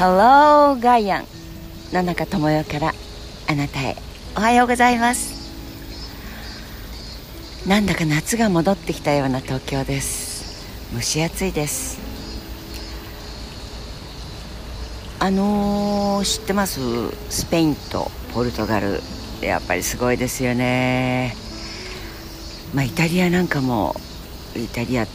[0.00, 1.26] Hello ガイアン
[1.92, 2.94] 野中智代から
[3.50, 3.96] あなたへ。
[4.34, 5.34] おはようございます。
[7.68, 10.94] なんだか夏が戻ってきたような東京です。
[10.94, 12.00] 蒸し暑いです。
[15.18, 16.80] あのー、知ってます？
[17.28, 19.02] スペインとポルトガル。
[19.42, 21.34] やっぱりすごいですよね。
[22.72, 23.94] まあイタリアなんかも
[24.56, 25.06] イタリア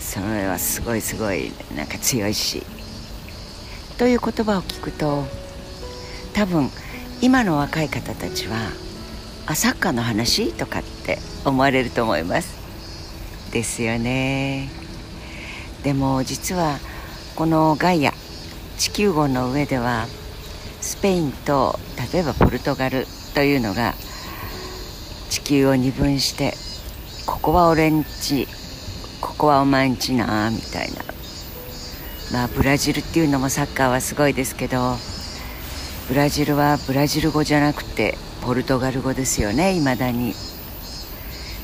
[0.00, 2.62] それはすごいすごいなんか強いし。
[3.98, 5.24] という言葉を聞くと
[6.34, 6.68] 多分
[7.22, 8.56] 今の若い方たちは
[9.46, 10.52] あサッカーの話？
[10.52, 12.58] とかって思われると思います。
[13.52, 14.68] ですよね。
[15.82, 16.78] でも実は
[17.36, 18.12] このガイア
[18.78, 20.06] 地球号の上では
[20.80, 21.78] スペインと
[22.12, 23.94] 例えばポルトガルというのが
[25.30, 26.54] 地球を二分して
[27.26, 28.48] ここは俺んち
[29.20, 31.13] ここはお前んちなみたいな。
[32.32, 34.96] まあブラジルっていうのもサッカーはすごいですけど
[36.08, 40.34] ブラジルはブラジル語じゃなくてポルトガル語ですよねいまだに、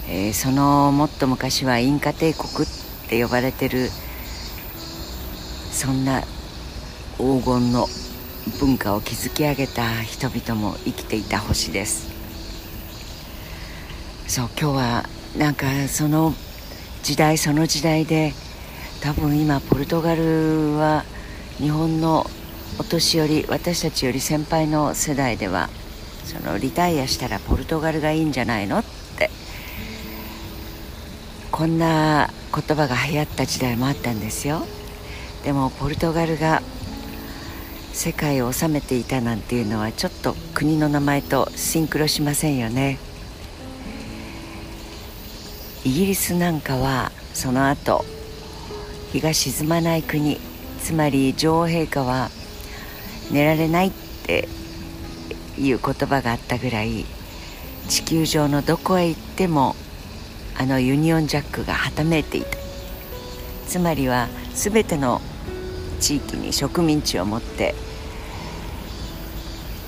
[0.08, 3.88] えー、そのもっと昔はインカ帝国って呼ばれてる
[5.70, 6.22] そんな
[7.16, 7.86] 黄金の
[8.58, 12.10] 文化を築き上げた人々も生きていた星です。
[14.26, 15.04] そう今日は
[15.36, 16.34] なんかその
[17.02, 18.32] 時代その時代で
[19.00, 21.04] 多分今ポルトガルは
[21.56, 22.26] 日本の
[22.78, 25.70] お年寄り私たちより先輩の世代では
[26.24, 28.84] そのリタイアしたらポルトガルがいいんじゃないのっ
[29.16, 29.30] て
[31.50, 34.62] こんな言葉が流行った時代もあったんですよ。
[35.44, 36.62] でもポルトガルが
[37.92, 42.98] 世界を治めていたなんていうのはちょっと国の名前とシンクロしませんよね。
[45.84, 48.04] イギリスなんかはその後
[49.12, 50.38] 日が沈まない国。
[50.82, 52.30] つまり女王陛下は
[53.30, 53.92] 寝られないっ
[54.24, 54.48] て
[55.58, 57.04] いう言葉があったぐらい
[57.88, 59.76] 地球上のどこへ行っても
[60.56, 62.56] あのユニオンジャックがはためいていた。
[63.68, 65.20] つまりは全ての
[66.00, 67.74] 地域に植民地を持って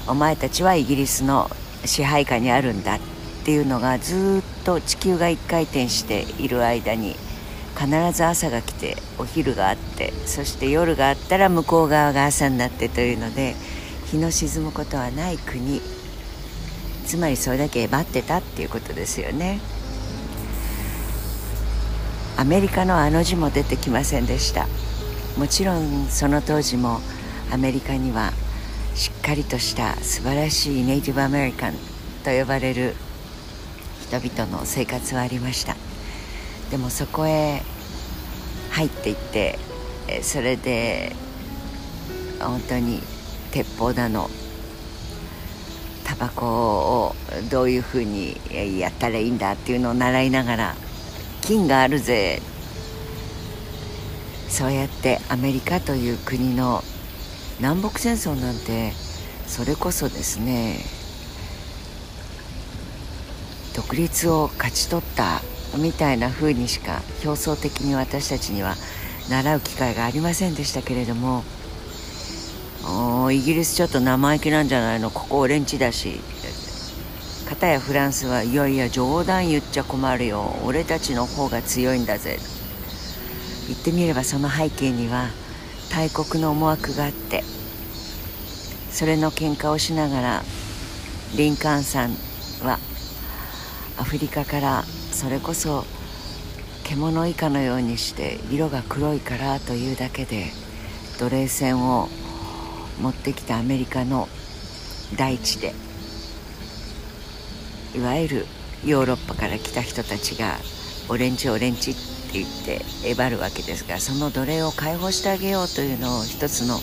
[0.07, 1.51] お前たちはイギリスの
[1.85, 3.01] 支配下にあるんだっ
[3.45, 7.17] ていうのがずっと地球が一回転している間に
[7.79, 13.55] 必ず朝が来てお昼があってそして夜があったら向こう側が朝になってというので
[14.07, 15.81] 日の沈むことはない国。
[17.07, 19.61] つまりそれだけえばってたっていうことですよね。
[22.37, 24.67] アメリカのあの字も出てきませんでした。
[25.37, 27.01] もちろんその当時も
[27.51, 28.33] アメリカには
[28.95, 31.75] しっかりとした素晴らしいネイティブアメリカン
[32.25, 32.95] と呼ばれる
[34.03, 35.82] 人々の生活はありました。
[36.73, 37.61] でもそこへ
[38.71, 39.59] 入っていって
[40.23, 41.13] それで
[42.41, 43.03] 本当に
[43.51, 44.31] 鉄砲だの
[46.03, 47.15] タバコを
[47.51, 48.41] どういうふうに
[48.79, 50.75] やったらいいんだっていうのを習いながら
[51.43, 52.41] 金があるぜ。
[54.49, 56.83] そうやってアメリカという国の
[57.59, 58.93] 南北戦争なんて
[59.47, 60.79] それこそですね
[63.75, 65.41] 独立を勝ち取った
[65.79, 68.75] みたいな風にしか表層的に私たちには
[69.31, 71.45] 習う機会がありませんでしたけれども
[73.31, 75.11] イギリスちょっと生意気なんじゃないの？
[75.11, 76.21] ここ俺んちだし。
[77.49, 80.57] 片やフランスはいやいや冗談言っちゃ困るよ。
[80.65, 82.39] 俺たちの方が強いんだぜ。
[83.69, 85.29] 言ってみればその背景には
[85.93, 87.43] 大国の思惑があって
[88.91, 90.43] それの喧嘩をしながら
[91.37, 92.11] リンカーンさん
[92.67, 92.79] は
[93.99, 95.85] アフリカからそれこそ
[96.85, 100.47] 獣以下のようにして色が黒いからというだけで
[101.19, 102.09] 奴隷船を
[103.01, 104.29] 持ってきたアメリカの
[105.17, 105.75] 大地で
[107.95, 108.47] いわゆる
[108.85, 110.57] ヨーロッパから来た人たちが
[111.09, 112.01] オレンジオレンジって
[112.33, 116.79] 言ってえばるわけですがその奴隷を解放してあげようというのを一つの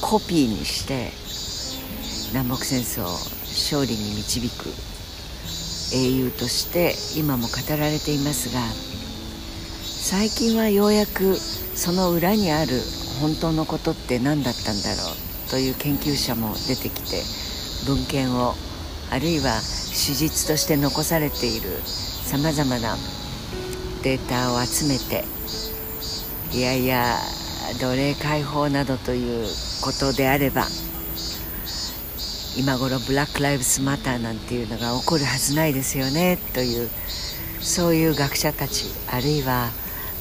[0.00, 1.10] コピーにして
[2.32, 4.85] 南北戦争を勝利に導く。
[5.92, 8.60] 英雄として今も語られていますが
[9.84, 12.80] 最近はようやくその裏にある
[13.20, 15.12] 本当のことって何だったんだろ
[15.46, 17.22] うという研究者も出てきて
[17.86, 18.54] 文献を
[19.10, 22.96] あるいは史実として残されているさまざまな
[24.02, 25.24] データを集めて
[26.52, 27.16] いやいや
[27.80, 29.46] 奴隷解放などという
[29.82, 30.66] ことであれば
[32.56, 36.88] 今頃ブラック・ライブスマターなんていうのが起こるはずないですよねという
[37.60, 39.70] そういう学者たちあるいは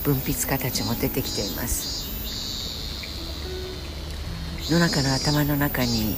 [0.03, 1.95] 文筆家たちも出てきています。
[4.69, 6.17] 野中の頭の中に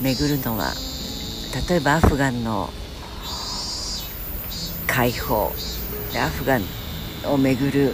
[0.00, 0.72] 巡るのは
[1.68, 2.70] 例えばアフガンの
[4.86, 5.52] 解放
[6.16, 6.62] アフガン
[7.26, 7.92] を巡る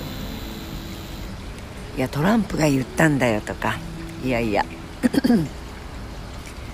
[1.97, 3.79] いやトランプが言ったんだよとか
[4.25, 4.65] いやいや。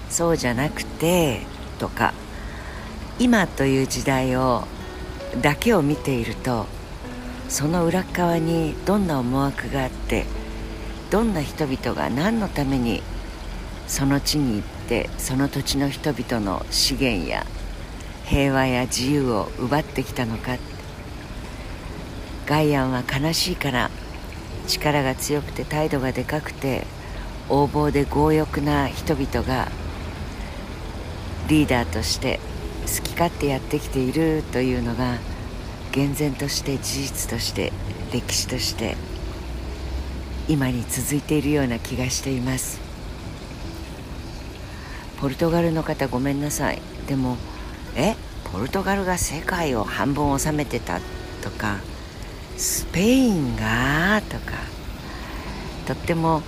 [0.08, 1.43] そうじゃなくて
[1.79, 2.14] とか
[3.19, 4.64] 今という時代を
[5.43, 6.67] だけを見ていると
[7.49, 10.25] その裏側にどんな思惑があって
[11.11, 13.03] どんな人々が何のために
[13.87, 17.47] その地に行ってその土地の人々の資源や
[18.25, 20.56] 平和や自由を奪ってきたのか。
[22.47, 23.91] ガイアンは悲しいから
[24.69, 26.87] 力が強くて態度がでかくて
[27.49, 29.69] 横暴で強欲な人々が
[31.48, 32.40] リーダーとして
[32.82, 35.19] 好き勝手やってきているというのが
[35.93, 37.72] 厳然として事実として
[38.12, 38.96] 歴史として
[40.48, 42.81] 今に続いているような気がしています。
[45.20, 46.81] ポルトガルの方ごめんなさい。
[47.08, 47.37] でも
[47.96, 48.14] え？
[48.52, 51.00] ポルトガルが世界を半分治めてた
[51.42, 51.78] とか？
[52.56, 54.20] スペインが？
[54.28, 54.52] とか？
[55.87, 56.42] とっても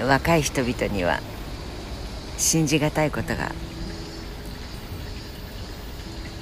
[0.00, 1.20] 若い人々には
[2.40, 3.52] 信じがたいことが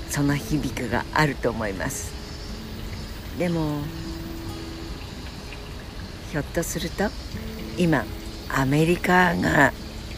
[0.08, 2.12] その響くがあると思います。
[3.38, 3.82] でも
[6.30, 7.10] ひょっとすると
[7.76, 8.04] 今
[8.48, 9.72] アメリカが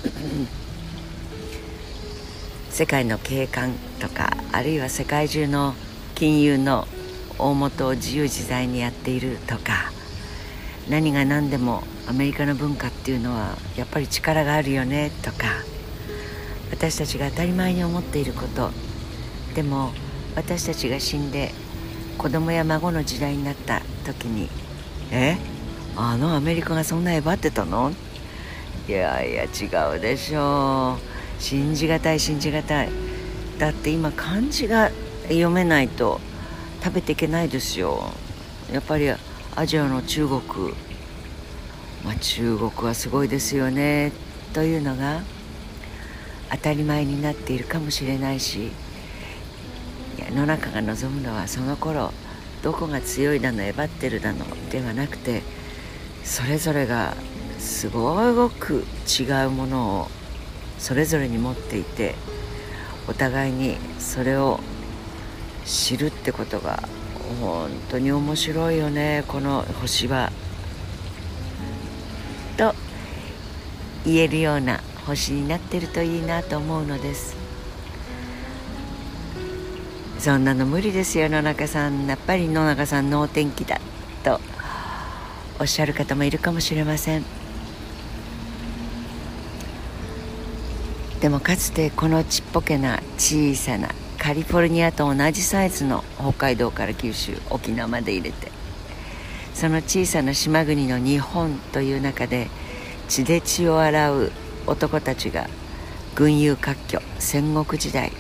[2.71, 5.75] 世界の景観とかあるいは世界中の
[6.15, 6.87] 金融の
[7.39, 9.93] 大元を自由自在にやっているとか
[10.91, 15.47] 何が何でもアメリカの文化っていうのはやっぱり力があるよねとか
[16.73, 18.71] 私たちが当たり前に思っていること。
[19.55, 19.93] でも
[20.35, 21.53] 私たちが死んで
[22.19, 24.49] 子供や孫の時代になった時に
[25.11, 25.37] 「え？
[25.97, 27.93] あのアメリカがそんなえばってたの?」
[28.89, 30.99] いやいや違うでしょ
[31.39, 31.43] う。
[31.43, 32.89] 信じがたい信じがたい。
[33.59, 34.91] だって今漢字が
[35.25, 36.21] 読めないと
[36.83, 38.13] 食べていけないですよ。
[38.73, 39.11] やっぱり
[39.57, 40.41] アジアの中国。
[42.05, 44.13] まあ、中国はすごいですよね。
[44.53, 45.23] というのが
[46.51, 48.73] 当たり前になっているかもしれないし
[50.19, 52.13] 世の中が望むのはその頃
[52.63, 55.43] どこが強いだのえばってるだのではなくて
[56.25, 57.15] それぞれが
[57.59, 60.09] すごく違うものを
[60.79, 62.15] それぞれに持っていて
[63.09, 64.61] お互いにそれを
[65.65, 66.83] 知るってことが
[67.39, 70.33] 本当に面白いよねこの星は。
[72.57, 72.75] と
[74.05, 77.37] 言えるような星になってるといいなと思うのです。
[80.19, 82.07] そんなの無理ですよ野中さん。
[82.07, 83.81] やっぱり野中さん能天気だ
[84.23, 84.41] と
[85.59, 87.25] おっしゃる方もいるかもしれません。
[91.21, 93.91] でもかつてこのちっぽけな小さな
[94.21, 98.53] カリフォルニアと同じサイズの北海道から九州沖縄まで入れて
[99.55, 102.49] その小さな島国の日本という中で
[103.09, 104.31] 血で血を洗う
[104.67, 105.49] 男たちが
[106.15, 108.13] 群雄割拠戦国時代。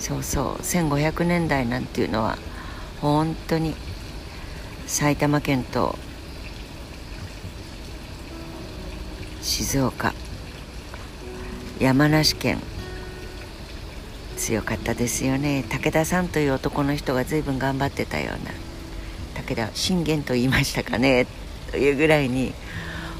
[0.00, 2.36] そうそう1500年代なんていうのは
[3.00, 3.74] 本当に
[4.86, 5.96] 埼玉県と
[9.42, 10.12] 静岡
[11.78, 12.58] 山梨県
[14.38, 15.64] 強かったですよね。
[15.68, 18.52] 武田さんという男の人が随分頑張ってたような。
[19.34, 21.26] 武田信玄と言いましたかね。
[21.70, 22.54] というぐらいに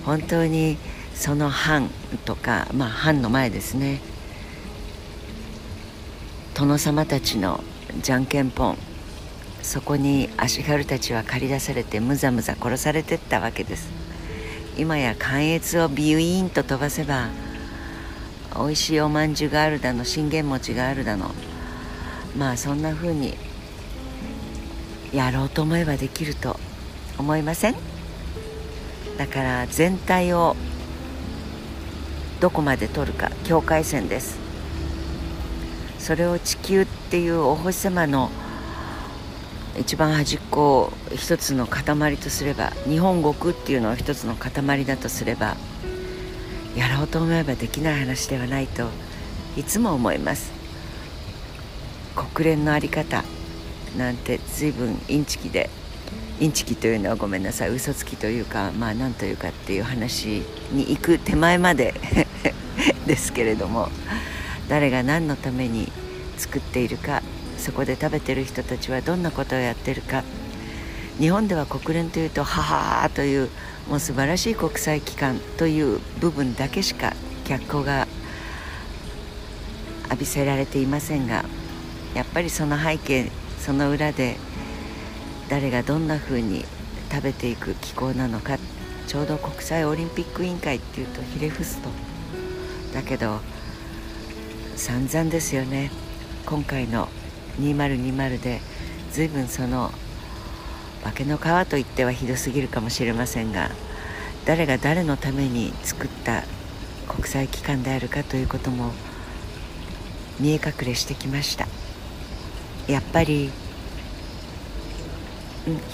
[0.05, 0.79] 本当に
[1.15, 1.91] その藩
[2.25, 4.01] とかまあ藩の前ですね。
[6.55, 7.63] 殿様たちの
[8.03, 8.79] じゃんけんぽん。
[9.63, 13.91] そこに足軽たちは駆り出されてむざむざ殺されてったわけです。
[14.79, 17.29] 今や関越をビューイーンと飛ばせば
[18.59, 21.31] 美味しいおまんじゅうがあるだの信玄餅があるだの。
[22.37, 23.37] まあそんな風に
[25.13, 26.59] やろうと思えばできると
[27.19, 27.75] 思いません？
[29.17, 30.57] だから全体を
[32.41, 34.39] どこまで取るか境界線です。
[35.99, 38.31] それを地球っていうお星様の
[39.79, 45.57] 一番端っこを一つの塊とすれば日本国っていうのを一つの塊だとすれば
[46.79, 48.87] やろうと思えばできない話ではないと
[49.57, 50.53] いつも思います。
[52.15, 53.25] 国連の在り方
[53.97, 55.71] なんて随分インチキで
[56.39, 57.71] インチキというのはごめんなさい。
[57.71, 61.95] 嘘つきというかまあ何というかっていう話に行く手前まで
[63.07, 63.89] ですけれども
[64.69, 65.91] 誰が何のために
[66.37, 67.25] 作っているか
[67.57, 70.23] そこで食べてる人たちはどんなことをやってるか。
[71.19, 73.51] 日本では国連というと「ははー」という
[73.89, 77.15] もう素晴らしい国際機関という部分だけしか
[77.45, 78.07] 脚光が
[80.05, 81.45] 浴びせられていませんが
[82.15, 84.37] やっぱりその背景その裏で
[85.49, 86.65] 誰がどんなふうに
[87.11, 88.59] 食べていく気候なのか
[89.07, 91.89] ちょうど国際オリンピック委員会っていうとひれ伏すと
[92.93, 93.41] だけど
[94.77, 95.91] 散々ですよね。
[96.47, 97.09] 今回の
[97.61, 98.61] 2020で
[99.11, 99.93] 随分その
[101.05, 103.71] 化けの皮といってはひどすぎるかもしれませんが
[104.45, 106.45] 誰が誰のために作った
[107.09, 108.93] 国際機関であるかということも
[110.41, 111.67] 見え隠れしてきました。
[112.87, 113.51] やっぱり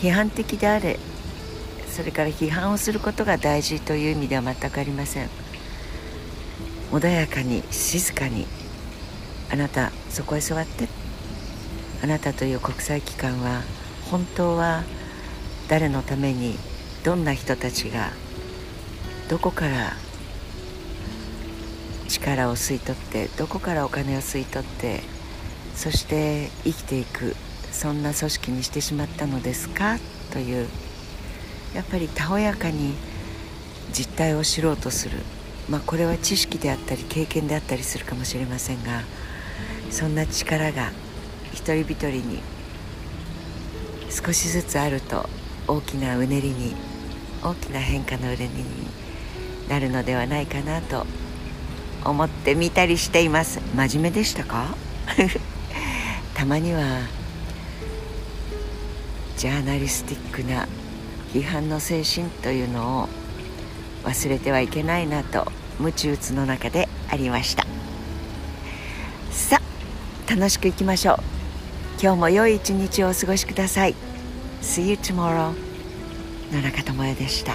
[0.00, 0.98] 批判的であれ
[1.88, 5.28] それから批判をすることが大事という意味では全くありません。
[6.92, 8.46] 穏やかに静かに
[9.52, 10.88] あなたそこへ座って
[12.02, 13.62] あなたという国際機関は
[14.10, 14.82] 本当は
[15.68, 16.56] 誰のために
[17.04, 18.10] どんな人たちが
[19.28, 19.92] どこから
[22.08, 25.00] 力を吸い取ってどこからお金を吸い取って
[25.74, 27.34] そして生きていく
[27.72, 29.98] そんな組織にしてしまったのですか？
[30.30, 30.68] という
[31.74, 32.94] やっぱりたおやかに
[33.92, 35.18] 実態を知ろうとする、
[35.68, 39.02] まあ、これは知識であったり経験であったりするかもしれませんが
[39.90, 40.92] そんな力が
[41.52, 42.40] 一人一人に
[44.14, 45.28] 少しずつあると
[45.66, 46.74] 大きなうねりに
[47.42, 48.64] 大きな変化のうねりに
[49.68, 51.04] なるのではないかなと
[52.04, 53.60] 思ってみたりしています。
[53.74, 54.76] 真面目でしたか？
[56.34, 57.00] たまには
[59.36, 60.68] ジャーナリスティックな
[61.32, 63.08] 批判の精神というのを
[64.04, 67.66] 忘れてはいけないなと無知打つの中でありました。
[69.32, 71.18] さあ楽しくいきましょう。
[72.02, 74.03] 今日も良い一日をお過ごしください。
[74.64, 75.52] See you tomorrow
[76.50, 77.54] 野中智也でした